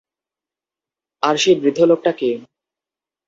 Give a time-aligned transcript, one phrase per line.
[1.23, 2.29] আর সেই বৃদ্ধ লোকটা কে?